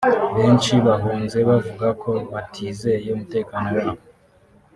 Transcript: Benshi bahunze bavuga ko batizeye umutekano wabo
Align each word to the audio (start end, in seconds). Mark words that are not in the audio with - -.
Benshi 0.35 0.73
bahunze 0.87 1.37
bavuga 1.49 1.87
ko 2.01 2.11
batizeye 2.31 3.07
umutekano 3.11 3.67
wabo 3.77 4.03